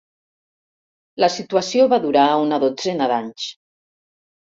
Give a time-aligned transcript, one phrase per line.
[1.25, 3.51] La situació va durar una dotzena d'anys.